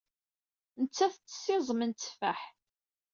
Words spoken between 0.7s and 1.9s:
Nettat tettess iẓem